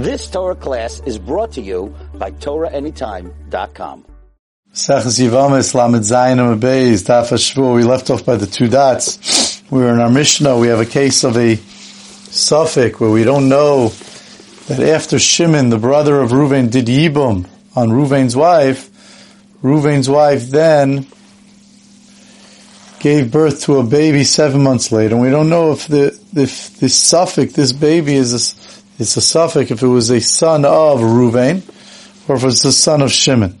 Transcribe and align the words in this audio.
This 0.00 0.30
Torah 0.30 0.54
class 0.54 1.02
is 1.04 1.18
brought 1.18 1.52
to 1.52 1.60
you 1.60 1.94
by 2.14 2.30
TorahAnytime.com. 2.30 4.06
We 7.74 7.82
left 7.82 8.08
off 8.08 8.24
by 8.24 8.36
the 8.36 8.46
two 8.46 8.68
dots. 8.68 9.62
We 9.70 9.80
were 9.80 9.92
in 9.92 10.00
our 10.00 10.08
Mishnah. 10.08 10.56
We 10.56 10.68
have 10.68 10.80
a 10.80 10.86
case 10.86 11.22
of 11.22 11.36
a 11.36 11.56
Suffolk 11.56 12.98
where 12.98 13.10
we 13.10 13.24
don't 13.24 13.50
know 13.50 13.90
that 14.68 14.80
after 14.80 15.18
Shimon, 15.18 15.68
the 15.68 15.76
brother 15.76 16.18
of 16.22 16.30
Reuven, 16.30 16.70
did 16.70 16.86
Yibum 16.86 17.46
on 17.76 17.90
Reuven's 17.90 18.34
wife. 18.34 18.88
Reuven's 19.62 20.08
wife 20.08 20.48
then 20.48 21.06
gave 23.00 23.30
birth 23.30 23.64
to 23.64 23.76
a 23.76 23.82
baby 23.82 24.24
seven 24.24 24.62
months 24.62 24.92
later, 24.92 25.16
and 25.16 25.22
we 25.22 25.28
don't 25.28 25.50
know 25.50 25.72
if 25.72 25.88
the 25.88 26.18
if 26.34 26.78
this 26.78 26.94
Suffolk, 26.94 27.50
this 27.50 27.72
baby 27.72 28.14
is 28.14 28.32
a, 28.32 28.59
it's 29.00 29.16
a 29.16 29.20
suffix, 29.20 29.70
if 29.70 29.82
it 29.82 29.86
was 29.86 30.10
a 30.10 30.20
son 30.20 30.64
of 30.64 31.00
Reuven, 31.00 31.62
or 32.28 32.36
if 32.36 32.44
it's 32.44 32.64
a 32.64 32.72
son 32.72 33.02
of 33.02 33.10
Shimon. 33.10 33.58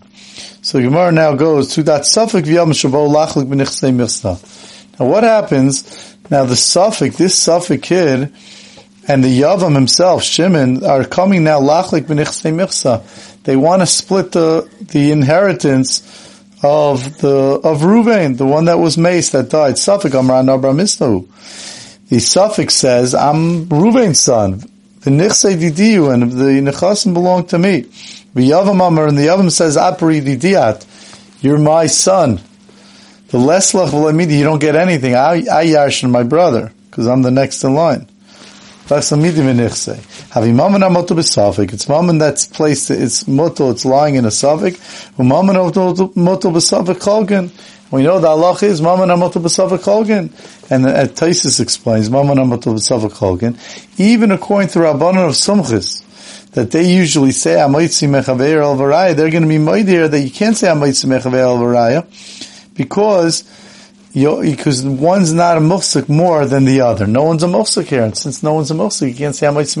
So 0.62 0.80
Gemara 0.80 1.10
now 1.10 1.34
goes 1.34 1.74
to 1.74 1.82
that 1.84 2.04
suffix 2.04 2.46
v'yam 2.46 2.72
shabo 2.72 3.08
lachlik 3.08 3.48
b'nichsei. 3.48 4.98
Now 4.98 5.06
what 5.06 5.24
happens? 5.24 6.16
Now 6.30 6.44
the 6.44 6.56
suffix, 6.56 7.16
this 7.16 7.34
suffix 7.34 7.88
kid, 7.88 8.32
and 9.08 9.24
the 9.24 9.40
Yavam 9.40 9.74
himself, 9.74 10.22
Shimon, 10.22 10.84
are 10.84 11.04
coming 11.04 11.44
now 11.44 11.60
lachlik 11.60 12.02
b'nichsei 12.02 12.54
michsa. 12.54 13.02
They 13.44 13.56
want 13.56 13.80
to 13.80 13.86
split 13.86 14.32
the 14.32 14.68
the 14.80 15.10
inheritance 15.12 16.02
of 16.62 17.18
the 17.20 17.60
of 17.64 17.80
Ruvain, 17.80 18.36
the 18.36 18.44
one 18.44 18.66
that 18.66 18.78
was 18.78 18.98
maced 18.98 19.30
that 19.30 19.48
died. 19.48 19.78
Suffix 19.78 20.14
Amran 20.14 20.50
Abra. 20.50 20.74
The 20.74 22.18
suffix 22.18 22.74
says, 22.74 23.14
"I'm 23.14 23.66
Ruvain's 23.66 24.20
son." 24.20 24.62
The 25.02 25.10
nichsei 25.10 25.56
didiu 25.56 26.12
and 26.12 26.30
the 26.30 26.70
nechasim 26.70 27.14
belong 27.14 27.46
to 27.46 27.58
me. 27.58 27.86
The 28.34 28.50
Yavam 28.50 28.86
Amar 28.86 29.08
and 29.08 29.16
the 29.16 29.22
Yavam 29.22 29.50
says, 29.50 29.76
"Apri 29.76 30.20
didiat." 30.20 30.84
You're 31.40 31.58
my 31.58 31.86
son. 31.86 32.38
The 33.28 33.38
leslach 33.38 33.88
v'lamidi, 33.88 34.36
you 34.38 34.44
don't 34.44 34.58
get 34.58 34.76
anything. 34.76 35.14
I, 35.14 35.36
I 35.50 35.66
yarshin 35.66 36.10
my 36.10 36.22
brother 36.22 36.72
because 36.90 37.06
I'm 37.06 37.22
the 37.22 37.30
next 37.30 37.64
in 37.64 37.74
line. 37.74 38.06
It's 38.92 39.12
mammon 41.88 42.18
that's 42.18 42.46
placed, 42.46 42.90
it's 42.90 43.28
motel, 43.28 43.70
it's 43.70 43.84
lying 43.84 44.16
in 44.16 44.24
a 44.24 44.32
suffix. 44.32 45.06
We 47.90 48.04
know 48.04 48.20
the 48.20 48.28
Allah 48.28 48.56
is 48.62 48.80
mammon 48.80 49.08
motel 49.08 49.42
b'savik 49.42 49.78
kolgan. 49.78 50.30
And 50.70 50.86
uh, 50.86 51.06
Taisus 51.06 51.60
explains, 51.60 52.08
mammon 52.08 52.36
motel 52.48 52.74
b'savik 52.74 53.10
kolgan. 53.10 53.58
Even 53.98 54.30
according 54.30 54.68
to 54.70 54.78
Rabbanon 54.80 55.28
of 55.28 55.34
Sumchis, 55.34 56.04
that 56.52 56.70
they 56.70 56.92
usually 56.92 57.32
say 57.32 57.56
Amaitzi 57.56 58.08
Mechaveir 58.08 58.62
Varaya, 58.76 59.14
they're 59.14 59.30
going 59.30 59.42
to 59.42 59.48
be 59.48 59.58
mightier 59.58 60.08
that 60.08 60.20
you 60.20 60.30
can't 60.30 60.56
say 60.56 60.68
Amaitzi 60.68 61.06
Mechaveir 61.06 61.58
Varaya 61.58 62.74
because 62.74 63.44
because 64.12 64.84
one's 64.84 65.32
not 65.32 65.56
a 65.56 65.60
mufsik 65.60 66.08
more 66.08 66.44
than 66.44 66.64
the 66.64 66.80
other. 66.80 67.06
No 67.06 67.22
one's 67.22 67.44
a 67.44 67.46
mufsik 67.46 67.84
here, 67.84 68.02
and 68.02 68.16
since 68.16 68.42
no 68.42 68.54
one's 68.54 68.70
a 68.72 68.74
mufsik, 68.74 69.10
you 69.10 69.14
can't 69.14 69.36
say 69.36 69.46
Amaitzi 69.46 69.80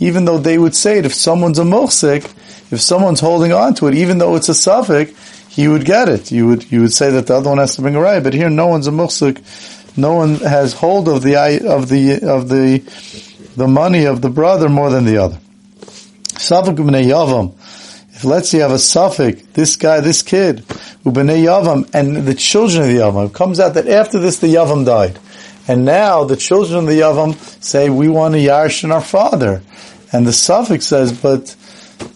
even 0.00 0.24
though 0.26 0.38
they 0.38 0.58
would 0.58 0.76
say 0.76 0.98
it 0.98 1.06
if 1.06 1.14
someone's 1.14 1.58
a 1.58 1.62
mufsik, 1.62 2.30
if 2.70 2.80
someone's 2.80 3.20
holding 3.20 3.52
on 3.52 3.74
to 3.74 3.88
it, 3.88 3.94
even 3.94 4.18
though 4.18 4.36
it's 4.36 4.48
a 4.48 4.54
suffix, 4.54 5.12
he 5.48 5.66
would 5.68 5.84
get 5.84 6.08
it. 6.08 6.30
You 6.30 6.46
would 6.48 6.70
you 6.70 6.82
would 6.82 6.92
say 6.92 7.10
that 7.10 7.26
the 7.26 7.34
other 7.34 7.50
one 7.50 7.58
has 7.58 7.76
to 7.76 7.82
bring 7.82 7.96
a 7.96 7.98
raya, 7.98 8.22
but 8.22 8.34
here 8.34 8.48
no 8.50 8.68
one's 8.68 8.86
a 8.86 8.92
mufsik. 8.92 9.42
No 9.96 10.14
one 10.14 10.36
has 10.36 10.72
hold 10.72 11.08
of 11.08 11.22
the 11.22 11.36
of 11.66 11.88
the 11.88 12.20
of 12.22 12.48
the 12.48 12.78
the 13.56 13.66
money 13.66 14.04
of 14.04 14.22
the 14.22 14.30
brother 14.30 14.68
more 14.68 14.90
than 14.90 15.04
the 15.04 15.18
other. 15.18 15.38
Suffix 16.38 16.80
yavam. 16.80 17.54
If 18.14 18.24
let's 18.24 18.50
say 18.50 18.58
you 18.58 18.62
have 18.62 18.72
a 18.72 18.78
suffix, 18.78 19.42
this 19.52 19.76
guy, 19.76 20.00
this 20.00 20.22
kid, 20.22 20.58
ubnei 21.04 21.44
yavam, 21.44 21.90
and 21.94 22.16
the 22.18 22.34
children 22.34 22.82
of 22.82 22.88
the 22.88 22.96
yavam, 22.96 23.28
it 23.28 23.34
comes 23.34 23.58
out 23.58 23.74
that 23.74 23.88
after 23.88 24.18
this 24.18 24.38
the 24.38 24.54
yavam 24.54 24.86
died. 24.86 25.18
And 25.66 25.84
now 25.84 26.24
the 26.24 26.36
children 26.36 26.80
of 26.80 26.86
the 26.86 27.00
yavam 27.00 27.34
say, 27.62 27.90
we 27.90 28.08
want 28.08 28.34
to 28.34 28.40
yarshin 28.40 28.92
our 28.92 29.00
father. 29.00 29.62
And 30.12 30.26
the 30.26 30.32
suffix 30.32 30.86
says, 30.86 31.12
but 31.12 31.54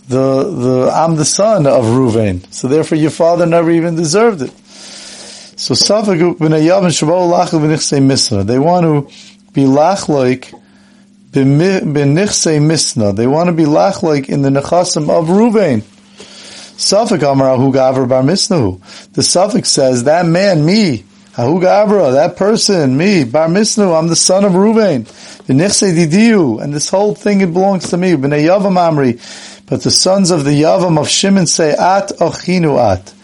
the, 0.09 0.45
the, 0.45 0.91
I'm 0.93 1.17
the 1.17 1.25
son 1.25 1.67
of 1.67 1.85
Ruvain. 1.85 2.53
So 2.53 2.69
therefore 2.69 2.99
your 2.99 3.11
father 3.11 3.47
never 3.47 3.71
even 3.71 3.97
deserved 3.97 4.43
it. 4.43 4.51
So. 5.57 5.75
They 5.75 6.19
want 6.19 6.45
to 8.85 9.07
be 9.53 9.63
lachloik 9.63 10.53
b'nichsei 11.31 12.61
misna. 12.61 13.15
They 13.17 13.27
want 13.27 13.47
to 13.49 13.53
be 13.53 13.65
lachloik 13.65 14.29
in 14.29 14.43
the 14.43 14.51
nechasim 14.51 15.09
of 15.09 15.29
Ruvain. 15.29 15.83
Suffolk 16.77 17.23
Amar 17.23 17.57
Bar 17.57 18.23
Misnahu. 18.23 19.13
The 19.13 19.23
suffix 19.23 19.69
says, 19.71 20.05
that 20.05 20.27
man, 20.27 20.67
me, 20.67 21.05
Ahu 21.39 21.61
Gavra, 21.61 22.13
that 22.13 22.37
person, 22.37 22.97
me, 22.97 23.23
Bar 23.25 23.49
Misnahu, 23.49 23.97
I'm 23.97 24.09
the 24.09 24.17
son 24.17 24.45
of 24.45 24.53
Reuven. 24.53 25.05
V'nichse 25.47 25.95
Didiu, 25.95 26.61
and 26.61 26.75
this 26.75 26.89
whole 26.89 27.15
thing, 27.15 27.43
it 27.43 27.53
belongs 27.53 27.91
to 27.91 27.97
me. 27.97 28.13
B'nei 28.13 28.47
Yavam 28.49 28.77
Amri. 28.77 29.21
But 29.67 29.83
the 29.83 29.91
sons 29.91 30.31
of 30.31 30.45
the 30.45 30.51
Yavam 30.51 30.99
of 30.99 31.09
Shimon 31.09 31.47
say, 31.47 31.71
At 31.73 32.09
Achinu 32.21 32.79
At. 32.79 33.15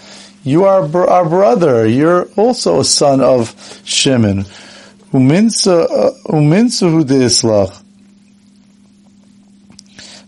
You 0.43 0.65
are 0.65 0.85
our 1.09 1.29
brother. 1.29 1.87
You're 1.87 2.25
also 2.37 2.81
a 2.81 2.85
son 2.85 3.21
of 3.21 3.55
Shimon. 3.85 4.45
Uminsa, 5.13 5.87
uminsa 6.25 6.91
hu 6.91 7.05
de 7.05 7.29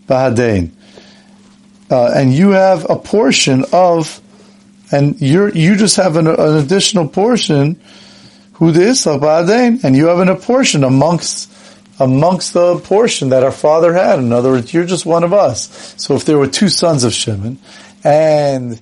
Bahadein 0.05 0.71
uh, 1.93 2.11
and 2.15 2.33
you 2.33 2.49
have 2.49 2.89
a 2.89 2.95
portion 2.95 3.65
of, 3.71 4.19
and 4.91 5.21
you 5.21 5.51
you 5.53 5.75
just 5.75 5.97
have 5.97 6.17
an, 6.17 6.25
an 6.25 6.57
additional 6.57 7.07
portion, 7.07 7.79
who 8.53 8.71
this 8.71 9.05
and 9.05 9.95
you 9.95 10.07
have 10.07 10.17
an, 10.17 10.29
a 10.29 10.35
portion 10.35 10.83
amongst 10.83 11.52
amongst 11.99 12.53
the 12.53 12.79
portion 12.79 13.29
that 13.29 13.43
our 13.43 13.51
father 13.51 13.93
had. 13.93 14.19
In 14.19 14.31
other 14.31 14.51
words, 14.51 14.73
you're 14.73 14.85
just 14.85 15.05
one 15.05 15.23
of 15.23 15.33
us. 15.33 15.93
So 15.97 16.15
if 16.15 16.25
there 16.25 16.37
were 16.37 16.47
two 16.47 16.69
sons 16.69 17.03
of 17.03 17.13
Shimon, 17.13 17.59
and 18.03 18.79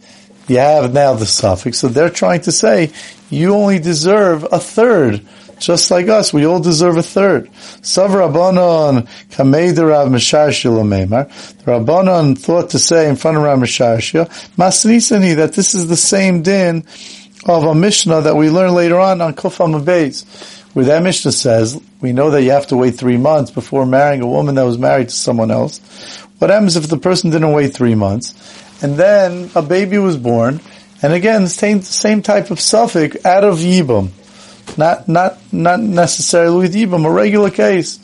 you 0.48 0.58
have 0.58 0.94
now 0.94 1.14
the 1.14 1.26
suffix, 1.26 1.80
so 1.80 1.88
they're 1.88 2.10
trying 2.10 2.42
to 2.42 2.52
say 2.52 2.92
you 3.30 3.54
only 3.54 3.80
deserve 3.80 4.46
a 4.52 4.60
third 4.60 5.26
just 5.62 5.92
like 5.92 6.08
us, 6.08 6.34
we 6.34 6.46
all 6.46 6.60
deserve 6.60 6.98
a 6.98 7.04
third. 7.04 7.50
Sav 7.84 8.12
Rabbanon 8.12 9.08
kamei 9.30 9.78
Rav 9.78 10.08
Misharshia 10.08 10.72
Lamemar. 10.72 11.30
The 11.58 11.72
Rabbanon 11.72 12.38
thought 12.38 12.72
to 12.72 12.80
say 12.80 13.08
in 13.08 13.16
front 13.16 13.38
of 13.38 13.44
Rav 13.44 13.60
Misharshia, 13.60 14.28
Masnisani, 14.58 15.36
that 15.36 15.54
this 15.54 15.76
is 15.76 15.88
the 15.88 15.96
same 15.96 16.42
din 16.42 16.84
of 17.46 17.64
a 17.64 17.74
Mishnah 17.74 18.22
that 18.22 18.36
we 18.36 18.50
learn 18.50 18.74
later 18.74 19.00
on 19.00 19.22
on 19.22 19.34
Kufam 19.34 19.84
Beis, 19.84 20.26
where 20.74 20.86
that 20.86 21.04
Mishnah 21.04 21.32
says, 21.32 21.82
we 22.00 22.14
know 22.14 22.32
that 22.32 22.44
you 22.44 22.52
have 22.52 22.68
to 22.68 22.78
wait 22.78 22.96
three 22.96 23.18
months 23.18 23.52
before 23.52 23.86
marrying 23.86 24.22
a 24.22 24.28
woman 24.28 24.56
that 24.56 24.64
was 24.64 24.78
married 24.78 25.10
to 25.10 25.16
someone 25.16 25.52
else. 25.52 25.80
What 26.40 26.50
happens 26.50 26.76
if 26.76 26.88
the 26.88 26.98
person 26.98 27.30
didn't 27.30 27.52
wait 27.52 27.74
three 27.74 27.96
months? 27.96 28.34
And 28.84 28.96
then 28.96 29.50
a 29.54 29.62
baby 29.62 29.98
was 29.98 30.18
born, 30.18 30.60
and 31.02 31.14
again, 31.14 31.48
same, 31.48 31.82
same 31.82 32.22
type 32.22 32.52
of 32.52 32.60
suffix 32.60 33.26
out 33.26 33.44
of 33.44 33.58
Yibam. 33.58 34.10
Not, 34.78 35.08
not, 35.08 35.38
not 35.52 35.80
necessarily 35.80 36.62
with 36.62 36.76
Yibam, 36.76 37.06
a 37.06 37.12
regular 37.12 37.50
case. 37.50 38.00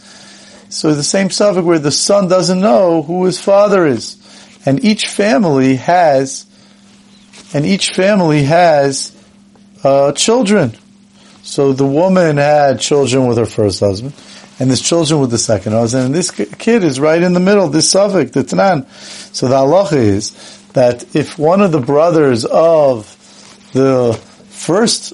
So 0.70 0.94
the 0.94 1.04
same 1.04 1.30
suffix 1.30 1.64
where 1.64 1.80
the 1.80 1.92
son 1.92 2.28
doesn't 2.28 2.60
know 2.60 3.02
who 3.02 3.26
his 3.26 3.40
father 3.40 3.86
is. 3.86 4.18
And 4.66 4.84
each 4.84 5.08
family 5.08 5.78
has, 5.78 6.46
and 7.54 7.66
each 7.66 7.92
family 7.92 8.44
has, 8.44 9.17
uh, 9.88 10.12
children. 10.12 10.76
So 11.44 11.72
the 11.72 11.86
woman 11.86 12.38
had 12.38 12.80
children 12.80 13.26
with 13.28 13.38
her 13.38 13.46
first 13.46 13.80
husband, 13.80 14.14
and 14.60 14.70
there's 14.70 14.82
children 14.82 15.22
with 15.22 15.32
the 15.32 15.38
second 15.38 15.72
husband, 15.72 16.08
and 16.08 16.16
this 16.16 16.32
kid 16.32 16.84
is 16.84 17.00
right 17.00 17.22
in 17.22 17.34
the 17.34 17.40
middle, 17.40 17.70
this 17.70 17.90
suffix, 17.90 18.32
the 18.32 18.44
Tanan. 18.44 18.86
So 19.34 19.48
the 19.48 19.56
halacha 19.56 19.94
is 19.94 20.32
that 20.74 21.16
if 21.16 21.40
one 21.40 21.62
of 21.62 21.72
the 21.72 21.80
brothers 21.80 22.44
of 22.44 23.08
the 23.74 24.14
first 24.50 25.14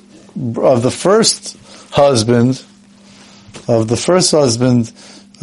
of 0.57 0.81
the 0.81 0.89
first 0.89 1.55
husband, 1.91 2.63
of 3.67 3.87
the 3.87 3.97
first 3.97 4.31
husband 4.31 4.91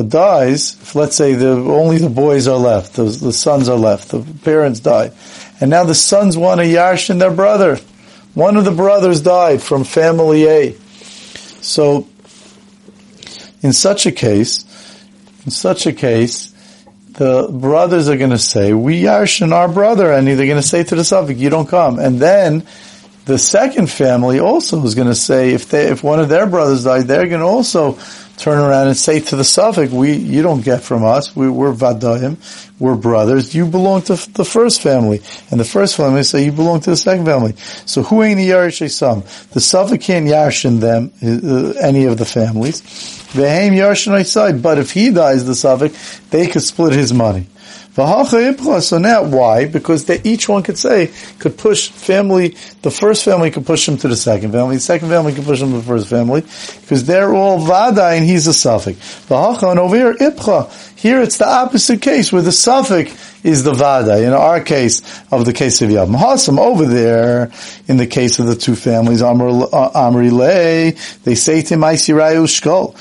dies, 0.09 0.75
if 0.82 0.94
let's 0.97 1.15
say 1.15 1.35
the, 1.35 1.50
only 1.50 1.99
the 1.99 2.11
boys 2.11 2.49
are 2.49 2.59
left, 2.59 2.94
the, 2.94 3.05
the 3.05 3.32
sons 3.32 3.69
are 3.69 3.79
left, 3.79 4.09
the 4.09 4.23
parents 4.43 4.81
die, 4.81 5.12
and 5.61 5.71
now 5.71 5.85
the 5.85 5.94
sons 5.94 6.37
want 6.37 6.61
a 6.61 6.65
yarshin 6.65 7.21
their 7.21 7.31
brother. 7.31 7.79
One 8.35 8.56
of 8.56 8.65
the 8.65 8.71
brothers 8.71 9.21
died 9.21 9.62
from 9.62 9.85
family 9.85 10.47
A. 10.47 10.73
So, 11.62 12.09
in 13.62 13.73
such 13.73 14.06
a 14.06 14.12
case, 14.12 14.65
in 15.44 15.50
such 15.50 15.87
a 15.87 15.93
case, 15.93 16.55
the 17.12 17.49
brothers 17.50 18.09
are 18.09 18.17
going 18.17 18.31
to 18.31 18.38
say, 18.38 18.73
we 18.73 19.03
yarshin 19.03 19.53
our 19.53 19.69
brother, 19.69 20.12
and 20.12 20.27
they're 20.27 20.37
going 20.37 20.50
to 20.50 20.62
say 20.62 20.85
to 20.85 20.94
the 20.94 21.05
suffix, 21.05 21.41
you 21.41 21.50
don't 21.50 21.69
come. 21.69 21.99
And 21.99 22.21
then, 22.21 22.67
the 23.27 23.38
second 23.38 23.91
family 23.91 24.41
also 24.41 24.82
is 24.85 24.94
going 24.94 25.09
to 25.09 25.15
say 25.15 25.53
if 25.53 25.69
they, 25.69 25.88
if 25.88 26.03
one 26.03 26.21
of 26.21 26.29
their 26.29 26.47
brothers 26.47 26.85
died, 26.85 27.06
they're 27.06 27.29
going 27.29 27.41
to 27.41 27.47
also 27.47 27.99
turn 28.41 28.59
around 28.59 28.89
and 28.89 28.97
say 28.97 29.21
to 29.21 29.37
the 29.37 29.45
Suffolk, 29.45 29.91
we, 29.91 30.15
you 30.15 30.43
don't 30.43 30.65
get 30.65 30.83
from 30.83 31.05
us, 31.05 31.37
we, 31.37 31.51
we're 31.51 31.75
Vadayim, 31.75 32.39
we're 32.79 32.97
brothers, 32.97 33.55
you 33.55 33.67
belong 33.67 34.01
to 34.03 34.15
the 34.33 34.47
first 34.47 34.81
family. 34.81 35.21
And 35.51 35.61
the 35.61 35.65
first 35.65 35.95
family 35.95 36.23
say 36.23 36.47
you 36.47 36.53
belong 36.53 36.81
to 36.81 36.91
the 36.91 36.97
second 36.97 37.27
family. 37.27 37.55
So 37.85 38.03
who 38.03 38.23
ain't 38.23 38.39
the 38.39 38.49
Yarish 38.49 38.91
Sam? 38.91 39.23
The 39.53 39.61
Suffolk 39.61 40.01
can't 40.01 40.27
Yarshin 40.27 40.81
them, 40.81 41.13
uh, 41.23 41.79
any 41.81 42.07
of 42.07 42.17
the 42.17 42.25
families. 42.25 42.81
Vehem 43.33 43.73
Yarshin 43.73 44.25
side, 44.25 44.63
but 44.63 44.79
if 44.79 44.91
he 44.91 45.11
dies, 45.11 45.45
the 45.45 45.55
Suffolk, 45.55 45.93
they 46.31 46.47
could 46.47 46.63
split 46.63 46.95
his 46.95 47.13
money. 47.13 47.47
So 47.93 48.99
now, 48.99 49.25
why? 49.25 49.67
Because 49.67 50.05
they, 50.05 50.21
each 50.23 50.49
one 50.49 50.63
could 50.63 50.79
say, 50.79 51.11
could 51.41 51.59
push 51.59 51.91
family, 51.91 52.55
the 52.83 52.91
first 52.91 53.25
family 53.25 53.51
could 53.51 53.67
push 53.67 53.89
him 53.89 53.97
to 53.99 54.09
the 54.09 54.17
second 54.17 54.53
family, 54.53 54.77
the 54.77 54.81
second 54.81 55.09
family 55.09 55.35
could 55.35 55.45
push 55.45 55.61
him 55.61 55.73
to 55.73 55.79
the 55.79 55.83
first 55.83 56.09
family, 56.09 56.43
because 56.43 57.05
they're 57.05 57.35
all 57.35 57.59
Vada 57.59 58.11
and 58.11 58.25
he's 58.25 58.47
a 58.47 58.55
Suffolk. 58.55 58.97
And 59.29 59.79
over 59.79 59.97
here, 59.97 60.15
Ipcha. 60.15 60.99
Here 60.99 61.21
it's 61.21 61.39
the 61.39 61.49
opposite 61.49 62.01
case, 62.03 62.33
where 62.33 62.43
the 62.43 62.53
Suffolk 62.53 63.09
is 63.43 63.65
the 63.65 63.73
Vada, 63.73 64.23
in 64.23 64.35
our 64.35 64.61
case, 64.61 65.01
of 65.33 65.45
the 65.45 65.53
case 65.53 65.83
of 65.83 65.91
Yavam. 65.91 66.15
Hasam, 66.17 66.59
over 66.59 66.85
there, 66.85 67.51
in 67.89 67.97
the 67.97 68.07
case 68.07 68.39
of 68.39 68.47
the 68.47 68.55
two 68.55 68.77
families, 68.77 69.21
Amri 69.23 70.31
uh, 70.31 70.35
Lay, 70.35 70.91
they 71.25 71.35
say 71.35 71.63
to 71.63 71.75
him, 71.75 71.81
Shkol 71.81 72.95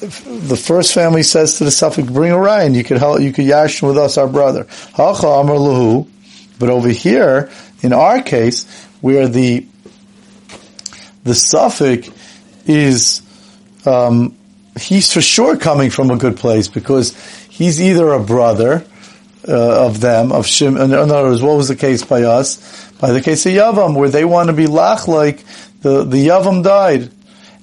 the 0.00 0.56
first 0.56 0.94
family 0.94 1.22
says 1.22 1.58
to 1.58 1.64
the 1.64 1.70
Suffolk, 1.70 2.06
bring 2.06 2.32
Orion, 2.32 2.74
you 2.74 2.84
could 2.84 2.98
help, 2.98 3.20
you 3.20 3.32
could 3.32 3.44
yash 3.44 3.82
with 3.82 3.98
us, 3.98 4.16
our 4.16 4.28
brother. 4.28 4.66
But 4.96 6.70
over 6.70 6.88
here, 6.88 7.50
in 7.82 7.92
our 7.92 8.22
case, 8.22 8.64
where 9.00 9.28
the, 9.28 9.66
the 11.24 11.34
Suffolk 11.34 12.04
is, 12.66 13.22
um, 13.86 14.36
he's 14.78 15.12
for 15.12 15.20
sure 15.20 15.56
coming 15.56 15.90
from 15.90 16.10
a 16.10 16.16
good 16.16 16.36
place 16.36 16.68
because 16.68 17.16
he's 17.48 17.80
either 17.80 18.12
a 18.12 18.22
brother, 18.22 18.84
uh, 19.46 19.86
of 19.86 20.00
them, 20.00 20.30
of 20.30 20.46
Shim, 20.46 20.82
in 20.82 20.92
other 20.92 21.22
words, 21.22 21.42
what 21.42 21.56
was 21.56 21.68
the 21.68 21.76
case 21.76 22.04
by 22.04 22.22
us? 22.22 22.90
By 23.00 23.12
the 23.12 23.20
case 23.20 23.46
of 23.46 23.52
Yavam, 23.52 23.96
where 23.96 24.10
they 24.10 24.24
want 24.24 24.48
to 24.48 24.52
be 24.52 24.66
lach 24.66 25.08
like 25.08 25.44
the, 25.80 26.04
the 26.04 26.28
Yavam 26.28 26.62
died. 26.62 27.10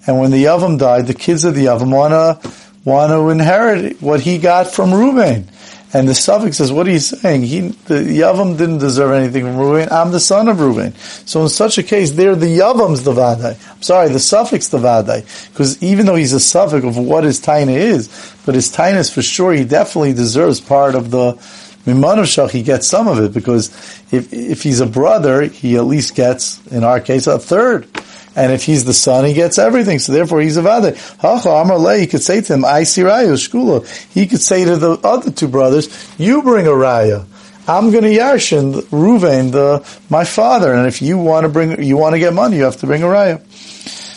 And 0.07 0.19
when 0.19 0.31
the 0.31 0.43
Yavam 0.43 0.77
died, 0.77 1.07
the 1.07 1.13
kids 1.13 1.45
of 1.45 1.55
the 1.55 1.65
Yavam 1.65 1.91
wanna, 1.91 2.39
want 2.83 3.11
to 3.11 3.29
inherit 3.29 4.01
what 4.01 4.21
he 4.21 4.37
got 4.37 4.67
from 4.67 4.93
Reuben. 4.93 5.49
And 5.93 6.09
the 6.09 6.13
Suffolk 6.13 6.53
says, 6.53 6.73
what 6.73 6.87
are 6.87 6.91
you 6.91 6.99
saying? 6.99 7.43
He, 7.43 7.61
the 7.61 7.95
Yavam 7.95 8.57
didn't 8.57 8.79
deserve 8.79 9.13
anything 9.13 9.43
from 9.43 9.57
Reuben. 9.57 9.87
I'm 9.91 10.11
the 10.11 10.19
son 10.19 10.49
of 10.49 10.59
Reuben. 10.59 10.93
So 11.25 11.41
in 11.43 11.49
such 11.49 11.77
a 11.77 11.83
case, 11.83 12.11
they're 12.11 12.35
the 12.35 12.47
Yavam's 12.47 13.03
the 13.03 13.13
Vadai. 13.13 13.57
I'm 13.73 13.81
sorry, 13.81 14.09
the 14.09 14.19
Suffolk's 14.19 14.67
the 14.67 14.77
Vadai. 14.77 15.23
Because 15.51 15.81
even 15.81 16.05
though 16.05 16.15
he's 16.15 16.33
a 16.33 16.39
Suffolk 16.39 16.83
of 16.83 16.97
what 16.97 17.23
his 17.23 17.39
Taina 17.39 17.75
is, 17.75 18.09
but 18.45 18.55
his 18.55 18.75
Taina 18.75 18.97
is 18.97 19.09
for 19.09 19.21
sure, 19.21 19.53
he 19.53 19.63
definitely 19.63 20.13
deserves 20.13 20.59
part 20.59 20.95
of 20.95 21.11
the, 21.11 21.39
Mimanushach, 21.85 22.49
he 22.49 22.63
gets 22.63 22.87
some 22.87 23.07
of 23.07 23.19
it 23.19 23.31
because 23.31 23.69
if, 24.11 24.33
if 24.33 24.63
he's 24.63 24.79
a 24.79 24.87
brother, 24.87 25.43
he 25.43 25.75
at 25.77 25.85
least 25.85 26.15
gets, 26.15 26.65
in 26.67 26.83
our 26.83 26.99
case, 26.99 27.27
a 27.27 27.37
third. 27.37 27.87
And 28.35 28.51
if 28.51 28.63
he's 28.63 28.83
the 28.83 28.93
son, 28.93 29.25
he 29.25 29.33
gets 29.33 29.57
everything. 29.57 29.99
So 29.99 30.11
therefore, 30.11 30.41
he's 30.41 30.57
a 30.57 30.61
vade. 30.61 30.97
Hacha 31.19 31.49
Amar 31.49 31.97
he 31.97 32.07
could 32.07 32.21
say 32.21 32.41
to 32.41 32.53
him, 32.53 32.65
I 32.65 32.83
see 32.83 33.01
Raya, 33.01 33.33
Shkula. 33.33 33.87
He 34.13 34.27
could 34.27 34.41
say 34.41 34.65
to 34.65 34.75
the 34.75 34.99
other 35.03 35.31
two 35.31 35.47
brothers, 35.47 35.87
you 36.17 36.41
bring 36.41 36.67
a 36.67 36.71
Raya. 36.71 37.25
I'm 37.67 37.91
going 37.91 38.03
to 38.03 38.09
Yarshin, 38.09 38.81
Ruvain, 38.89 39.51
the, 39.51 39.87
my 40.09 40.23
father. 40.23 40.73
And 40.73 40.85
if 40.85 41.01
you 41.01 41.17
want 41.17 41.45
to 41.45 41.49
bring, 41.49 41.81
you 41.81 41.97
want 41.97 42.13
to 42.13 42.19
get 42.19 42.33
money, 42.33 42.57
you 42.57 42.63
have 42.63 42.77
to 42.77 42.85
bring 42.85 43.03
a 43.03 43.07
Raya. 43.07 43.41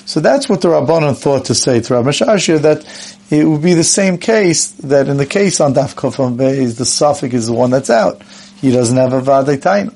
So 0.06 0.20
that's 0.20 0.48
what 0.48 0.62
the 0.62 0.68
Rabbanon 0.68 1.16
thought 1.16 1.46
to 1.46 1.54
say 1.54 1.80
to 1.80 1.94
Rabbi 1.94 2.10
Shashir, 2.10 2.60
that 2.62 2.84
it 3.30 3.44
would 3.44 3.62
be 3.62 3.74
the 3.74 3.84
same 3.84 4.18
case 4.18 4.70
that 4.70 5.08
in 5.08 5.16
the 5.16 5.26
case 5.26 5.60
on 5.60 5.74
Daf 5.74 5.94
Kofam 5.94 6.36
Beis, 6.36 6.76
the 6.76 6.84
Suffolk 6.84 7.34
is 7.34 7.46
the 7.46 7.52
one 7.52 7.70
that's 7.70 7.90
out. 7.90 8.22
He 8.60 8.72
doesn't 8.72 8.96
have 8.96 9.12
a 9.12 9.20
Vadei 9.20 9.58
Taina. 9.58 9.94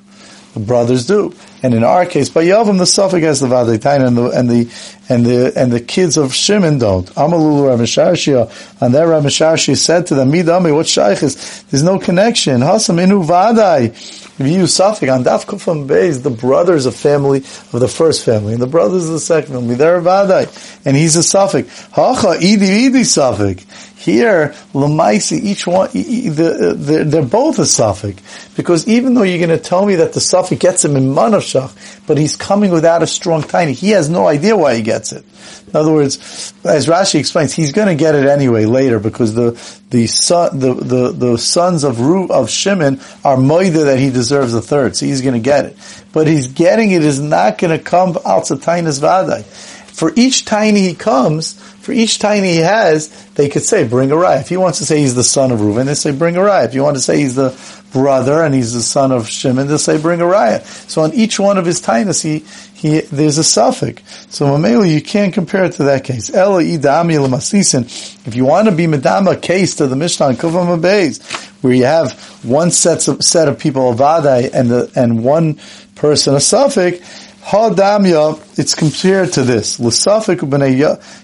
The 0.55 0.61
brothers 0.61 1.07
do. 1.07 1.35
And 1.63 1.73
in 1.73 1.83
our 1.83 2.05
case, 2.05 2.29
by 2.29 2.45
Yavam, 2.45 2.77
the 2.77 2.87
Suffolk 2.87 3.23
has 3.23 3.41
the 3.41 3.47
Vadetaina 3.47 4.09
and 4.09 4.17
the, 4.19 4.31
and 4.31 4.51
the, 4.51 4.71
and 5.09 5.25
the, 5.25 5.53
and 5.57 5.73
the 5.73 5.81
kids 5.81 6.19
of 6.19 6.35
Shimon 6.35 6.79
don't. 6.79 7.07
Amalulu 7.15 7.75
Rameshashia, 7.75 8.83
and 8.83 8.95
there 8.95 9.07
Rameshashia 9.07 9.77
said 9.77 10.07
to 10.09 10.15
them, 10.15 10.31
Midami, 10.31 10.75
what 10.75 10.87
shaykh 10.87 11.23
is? 11.23 11.63
There's 11.65 11.83
no 11.83 11.99
connection. 11.99 12.61
Hasam 12.61 13.03
inu 13.03 13.25
Vadai. 13.25 14.21
View 14.37 14.67
Suffolk 14.67 15.09
on 15.09 15.25
Daf 15.25 15.45
Kufam 15.45 15.87
Beis, 15.87 16.23
the 16.23 16.31
brothers 16.31 16.87
of 16.87 16.97
family 16.97 17.39
of 17.39 17.81
the 17.81 17.89
first 17.89 18.25
family, 18.25 18.55
and 18.55 18.63
the 18.63 18.67
brothers 18.67 19.07
of 19.07 19.13
the 19.13 19.21
second 19.21 19.55
family, 19.55 19.75
they're 19.75 20.01
Vadai. 20.01 20.81
And 20.85 20.97
he's 20.97 21.17
a 21.17 21.23
Suffolk. 21.23 21.67
Hacha, 21.93 22.39
Idi 22.41 22.89
Idi 22.89 23.05
Suffolk. 23.05 23.59
Here, 24.03 24.49
Lamaisi, 24.75 25.41
each 25.41 25.65
one, 25.65 25.89
uh, 25.89 26.75
they're 26.77 27.23
both 27.23 27.61
a 27.61 27.67
Suffolk. 27.67 28.17
Because 28.57 28.89
even 28.89 29.15
though 29.15 29.23
you're 29.23 29.39
going 29.39 29.57
to 29.57 29.63
tell 29.63 29.87
me 29.87 29.95
that 29.97 30.13
the 30.13 30.21
Suffolk 30.21 30.59
gets 30.59 30.85
him 30.85 30.97
in 30.97 31.05
Manashach, 31.05 32.07
but 32.09 32.19
he's 32.19 32.35
coming 32.35 32.73
without 32.73 33.05
a 33.05 33.07
strong 33.07 33.43
tiny, 33.43 33.75
he 33.75 33.91
has 33.91 34.11
no 34.11 34.27
idea 34.27 34.57
why 34.57 34.75
he 34.75 34.83
gets 34.83 35.13
it. 35.13 35.25
In 35.69 35.77
other 35.77 35.93
words, 35.93 36.53
as 36.65 36.89
Rashi 36.89 37.21
explains, 37.21 37.55
he's 37.55 37.71
going 37.71 37.87
to 37.87 37.95
get 37.95 38.17
it 38.17 38.27
anyway 38.27 38.65
later 38.65 38.99
because 38.99 39.35
the 39.35 39.53
the 39.91 40.07
son, 40.07 40.59
the, 40.59 40.75
the, 40.75 41.13
the 41.13 41.39
sons 41.39 41.85
of 41.85 42.01
Ru, 42.01 42.27
of 42.29 42.51
Shimon 42.51 42.99
are 43.25 43.37
moida 43.37 43.85
that 43.85 43.99
he 43.99 44.11
deserves 44.11 44.55
a 44.55 44.63
third, 44.63 44.97
so 44.97 45.07
he's 45.07 45.21
going 45.21 45.35
to 45.35 45.41
get 45.41 45.67
it. 45.67 45.77
But 46.13 46.27
he's 46.27 46.49
getting 46.49 46.91
it 46.91 47.05
is 47.05 47.21
not 47.21 47.59
going 47.59 47.77
to 47.77 47.83
come 47.83 48.17
out 48.25 48.45
Tainas 48.45 49.01
Vadai. 49.01 49.45
For 49.93 50.13
each 50.17 50.45
tiny 50.45 50.81
he 50.81 50.95
comes, 50.95 51.55
for 51.81 51.93
each 51.93 52.19
tiny 52.19 52.53
he 52.53 52.59
has, 52.59 53.09
they 53.35 53.49
could 53.49 53.63
say, 53.63 53.87
bring 53.87 54.11
a 54.11 54.17
rye. 54.17 54.39
If 54.39 54.49
he 54.49 54.57
wants 54.57 54.79
to 54.79 54.87
say 54.87 55.01
he's 55.01 55.15
the 55.15 55.25
son 55.25 55.53
of 55.53 55.61
Reuven, 55.61 55.87
they 55.87 55.95
say, 55.95 56.13
bring 56.13 56.37
a 56.37 56.43
rye. 56.43 56.65
If 56.65 56.75
you 56.75 56.83
want 56.83 56.97
to 56.97 57.03
say 57.03 57.19
he's 57.19 57.35
the 57.35 57.57
brother 57.93 58.43
and 58.43 58.55
he's 58.55 58.73
the 58.73 58.83
son 58.83 59.13
of 59.13 59.29
Shimon, 59.29 59.69
they'll 59.69 59.79
say, 59.79 60.01
bring 60.01 60.21
a 60.21 60.25
raya. 60.25 60.65
So 60.89 61.03
on 61.03 61.13
each 61.13 61.39
one 61.39 61.59
of 61.59 61.67
his 61.67 61.81
tainas, 61.81 62.23
he, 62.23 62.45
he, 62.75 63.01
there's 63.01 63.39
a 63.39 63.45
suffix. 63.45 64.03
So 64.35 64.47
Mamela, 64.47 64.93
you 64.93 65.03
can't 65.03 65.33
compare 65.33 65.65
it 65.65 65.75
to 65.75 65.85
that 65.85 66.05
case. 66.05 66.31
If 66.31 68.35
you 68.35 68.45
want 68.45 68.69
to 68.69 68.75
be 68.75 68.87
medama 68.87 69.41
case 69.41 69.77
to 69.77 69.87
the 69.87 69.97
Mishnah 69.97 70.31
in 70.31 70.37
Kuvam 70.37 71.43
where 71.63 71.73
you 71.73 71.85
have 71.85 72.13
one 72.45 72.71
set 72.71 73.07
of, 73.07 73.23
set 73.23 73.49
of 73.49 73.59
people 73.59 73.91
of 73.91 73.99
Vadai 73.99 74.51
and 74.53 74.71
the, 74.71 74.91
and 74.97 75.23
one 75.23 75.59
person 75.95 76.35
a 76.35 76.41
suffix, 76.41 76.99
Hadamya, 77.43 78.59
it's 78.59 78.75
compared 78.75 79.33
to 79.33 79.43
this. 79.43 79.81
L'safik 79.81 80.39
b'nei 80.39 80.79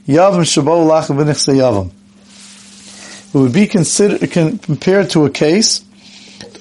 yavam 0.07 0.43
shabo 0.43 0.87
lach 0.87 1.07
b'nechse 1.07 1.55
yavam. 1.55 1.91
It 3.35 3.39
would 3.39 3.53
be 3.53 3.67
considered, 3.67 4.31
compared 4.31 5.11
to 5.11 5.27
a 5.27 5.31
case 5.31 5.81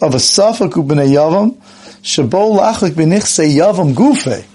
of 0.01 0.13
a 0.13 0.17
safak 0.17 0.71
b'nei 0.71 1.09
yavam 1.09 1.55
shabo 2.03 2.57
lachlik 2.57 2.91
b'nechse 2.91 3.55
yavam 3.55 3.93
gufe. 3.93 4.45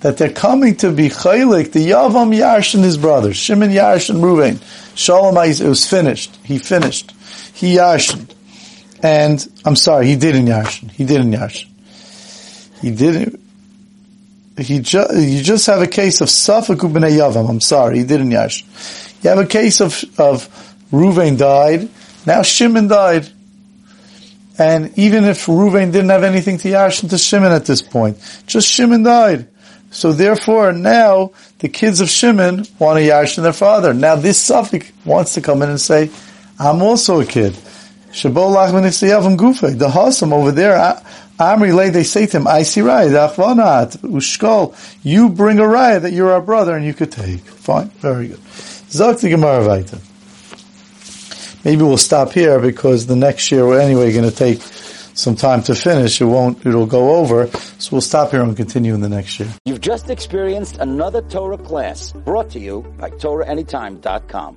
That 0.00 0.16
they're 0.16 0.32
coming 0.32 0.76
to 0.76 0.92
be 0.92 1.08
chaylik, 1.08 1.72
the 1.72 1.90
yavam 1.90 2.36
Yarsh 2.36 2.74
and 2.74 2.84
his 2.84 2.96
brothers, 2.96 3.36
Shimon 3.36 3.70
Yarsh 3.70 4.10
and 4.10 4.22
Ruvain. 4.22 4.62
Shalom 4.94 5.36
it 5.36 5.60
was 5.60 5.88
finished. 5.88 6.36
He 6.44 6.58
finished. 6.58 7.12
He 7.52 7.76
Yarshed. 7.76 8.34
And, 9.02 9.44
I'm 9.64 9.74
sorry, 9.74 10.06
he 10.06 10.16
didn't 10.16 10.46
Yarshin. 10.46 10.90
He 10.92 11.04
didn't 11.04 11.32
Yarshin. 11.32 11.68
He 12.80 12.92
didn't, 12.92 13.40
he 14.58 14.80
ju- 14.80 15.06
you 15.14 15.42
just 15.42 15.66
have 15.66 15.82
a 15.82 15.86
case 15.86 16.20
of 16.20 16.28
Safak 16.28 16.76
Yavam. 16.76 17.48
I'm 17.48 17.60
sorry, 17.60 17.98
he 17.98 18.04
didn't 18.04 18.30
Yash. 18.30 18.64
You 19.22 19.30
have 19.30 19.38
a 19.38 19.46
case 19.46 19.80
of 19.80 20.04
of 20.18 20.48
Ruvain 20.92 21.38
died. 21.38 21.88
Now 22.26 22.42
Shimon 22.42 22.88
died, 22.88 23.28
and 24.58 24.96
even 24.98 25.24
if 25.24 25.46
Ruvain 25.46 25.92
didn't 25.92 26.10
have 26.10 26.24
anything 26.24 26.58
to 26.58 26.68
Yash 26.68 27.02
and 27.02 27.10
to 27.10 27.18
Shimon 27.18 27.52
at 27.52 27.66
this 27.66 27.82
point, 27.82 28.18
just 28.46 28.68
Shimon 28.68 29.02
died. 29.02 29.48
So 29.90 30.12
therefore, 30.12 30.72
now 30.72 31.32
the 31.60 31.68
kids 31.68 32.00
of 32.00 32.10
Shimon 32.10 32.66
want 32.78 32.98
to 32.98 33.04
Yash 33.04 33.36
their 33.36 33.52
father. 33.52 33.94
Now 33.94 34.16
this 34.16 34.48
Safik 34.48 34.90
wants 35.04 35.34
to 35.34 35.40
come 35.40 35.62
in 35.62 35.70
and 35.70 35.80
say, 35.80 36.10
"I'm 36.58 36.82
also 36.82 37.20
a 37.20 37.24
kid." 37.24 37.56
Shabolach 38.12 38.72
Gufe. 39.36 39.78
The 39.78 39.88
Hasam 39.88 40.32
over 40.32 40.50
there, 40.50 40.76
Amri 41.38 41.72
lay, 41.72 41.90
they 41.90 42.02
say 42.02 42.26
to 42.26 42.38
him, 42.38 42.48
I 42.48 42.62
see 42.62 42.80
raya, 42.80 43.28
achvanat, 43.28 43.98
ushkol, 43.98 44.74
you 45.04 45.28
bring 45.28 45.60
a 45.60 45.62
raya 45.62 46.02
that 46.02 46.12
you're 46.12 46.32
our 46.32 46.42
brother 46.42 46.76
and 46.76 46.84
you 46.84 46.92
could 46.92 47.12
take. 47.12 47.40
Fine, 47.40 47.90
very 48.00 48.28
good. 48.28 48.38
Zok 48.38 49.20
the 49.20 49.30
Gemara 49.30 49.64
Vaita. 49.64 50.04
Maybe 51.64 51.82
we'll 51.82 51.96
stop 51.96 52.32
here 52.32 52.58
because 52.60 53.06
the 53.06 53.16
next 53.16 53.52
year 53.52 53.66
we're 53.66 53.80
anyway 53.80 54.12
going 54.12 54.28
to 54.28 54.34
take 54.34 54.62
some 55.18 55.36
time 55.36 55.62
to 55.64 55.74
finish. 55.74 56.20
It 56.20 56.24
won't, 56.24 56.64
it'll 56.64 56.86
go 56.86 57.16
over. 57.16 57.48
So 57.78 57.90
we'll 57.92 58.00
stop 58.00 58.30
here 58.30 58.42
and 58.42 58.56
continue 58.56 58.94
in 58.94 59.00
the 59.00 59.08
next 59.08 59.38
year. 59.38 59.52
You've 59.64 59.80
just 59.80 60.10
experienced 60.10 60.78
another 60.78 61.22
Torah 61.22 61.58
class 61.58 62.12
brought 62.12 62.50
to 62.50 62.60
you 62.60 62.82
by 62.98 63.10
TorahAnytime.com. 63.10 64.56